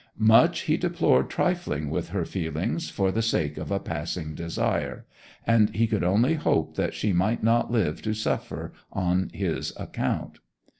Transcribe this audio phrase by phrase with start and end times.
[0.17, 5.05] Much he deplored trifling with her feelings for the sake of a passing desire;
[5.45, 10.39] and he could only hope that she might not live to suffer on his account.